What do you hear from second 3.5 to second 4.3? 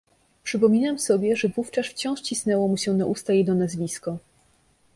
nazwisko."